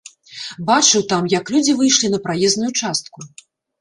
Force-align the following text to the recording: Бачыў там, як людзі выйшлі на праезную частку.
Бачыў 0.69 1.03
там, 1.11 1.23
як 1.33 1.53
людзі 1.55 1.77
выйшлі 1.81 2.07
на 2.15 2.19
праезную 2.27 2.71
частку. 2.81 3.19